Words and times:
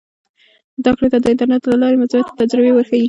زده 0.81 0.91
کړې 0.97 1.07
ته 1.11 1.17
د 1.21 1.25
انټرنیټ 1.31 1.63
له 1.67 1.77
لارې 1.81 1.99
مثبتې 2.01 2.37
تجربې 2.41 2.71
ورښیي. 2.73 2.99